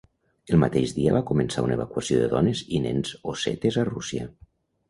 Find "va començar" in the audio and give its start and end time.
1.17-1.63